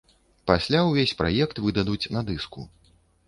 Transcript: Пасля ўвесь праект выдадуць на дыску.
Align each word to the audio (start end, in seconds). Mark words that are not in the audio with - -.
Пасля 0.51 0.79
ўвесь 0.85 1.13
праект 1.19 1.61
выдадуць 1.65 2.09
на 2.17 2.25
дыску. 2.31 2.67